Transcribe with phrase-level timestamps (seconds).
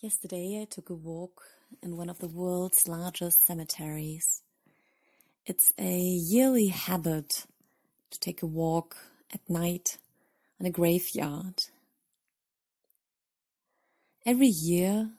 [0.00, 1.40] Yesterday, I took a walk
[1.82, 4.42] in one of the world's largest cemeteries.
[5.46, 7.46] It's a yearly habit
[8.10, 8.94] to take a walk
[9.32, 9.96] at night
[10.60, 11.54] on a graveyard.
[14.26, 15.12] Every year,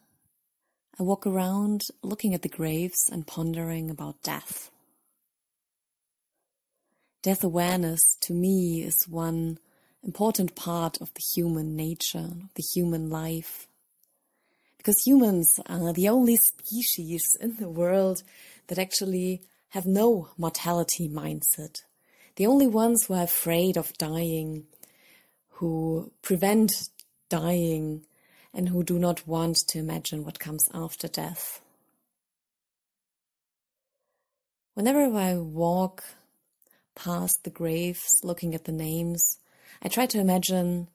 [1.00, 4.70] I walk around looking at the graves and pondering about death.
[7.23, 9.57] Death awareness to me is one
[10.04, 13.68] important part of the human nature, of the human life
[14.78, 18.23] because humans are the only species in the world
[18.68, 21.84] that actually have no mortality mindset.
[22.35, 24.66] The only ones who are afraid of dying,
[25.49, 26.90] who prevent
[27.30, 28.05] dying,
[28.54, 31.62] and who do not want to imagine what comes after death.
[34.73, 36.04] Whenever I walk
[36.96, 39.40] past the graves, looking at the names,
[39.82, 40.88] I try to imagine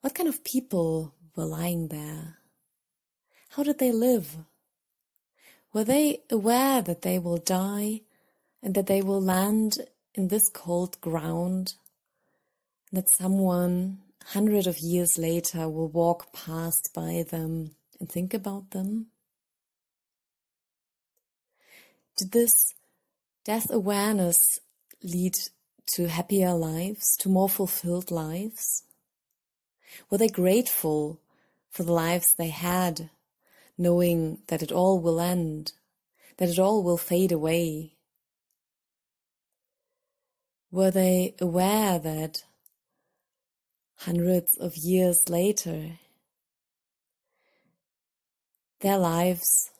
[0.00, 2.37] what kind of people were lying there
[3.50, 4.36] how did they live?
[5.72, 8.02] Were they aware that they will die
[8.62, 9.78] and that they will land
[10.14, 11.74] in this cold ground?
[12.90, 13.98] And that someone
[14.32, 19.06] hundred of years later will walk past by them and think about them?
[22.18, 22.74] Did this
[23.44, 24.36] death awareness
[25.02, 25.34] lead
[25.94, 28.82] to happier lives, to more fulfilled lives?
[30.10, 31.20] Were they grateful
[31.70, 33.08] for the lives they had
[33.78, 35.72] knowing that it all will end,
[36.36, 37.94] that it all will fade away?
[40.70, 42.42] Were they aware that
[44.00, 45.92] hundreds of years later,
[48.80, 49.70] their lives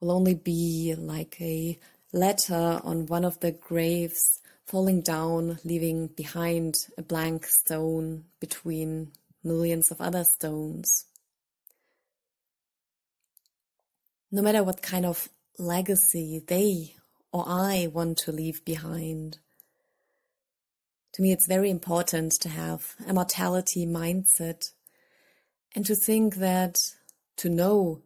[0.00, 1.78] will only be like a
[2.12, 9.90] letter on one of the graves falling down, leaving behind a blank stone between millions
[9.90, 11.06] of other stones?
[14.34, 16.94] No matter what kind of legacy they
[17.32, 19.38] or I want to leave behind.
[21.14, 24.72] To me, it's very important to have a mortality mindset
[25.74, 26.78] and to think that,
[27.36, 28.00] to know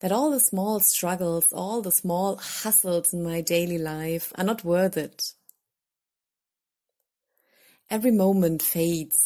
[0.00, 4.64] that all the small struggles, all the small hustles in my daily life are not
[4.64, 5.22] worth it.
[7.90, 9.16] Every moment fades,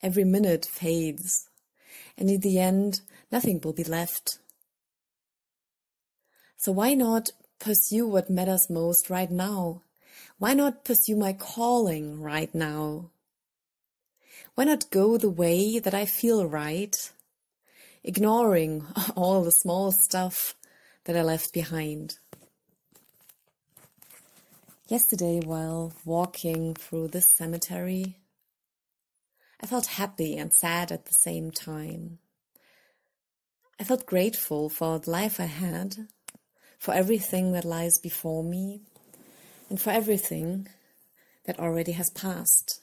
[0.00, 1.48] every minute fades,
[2.16, 3.00] and in the end,
[3.32, 4.38] nothing will be left
[6.58, 7.30] so why not
[7.60, 9.82] pursue what matters most right now?
[10.38, 13.10] Why not pursue my calling right now?
[14.56, 17.12] Why not go the way that I feel right?
[18.02, 18.84] Ignoring
[19.16, 20.56] all the small stuff
[21.04, 22.18] that I left behind.
[24.88, 28.16] Yesterday, while walking through this cemetery,
[29.62, 32.18] I felt happy and sad at the same time.
[33.78, 36.08] I felt grateful for the life I had
[36.78, 38.80] for everything that lies before me,
[39.68, 40.68] and for everything
[41.44, 42.80] that already has passed.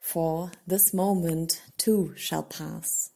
[0.00, 3.10] For this moment too shall pass.